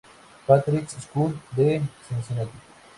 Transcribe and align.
Patrick's 0.47 0.97
School 1.03 1.31
de 1.55 1.79
Cincinnati. 2.09 2.49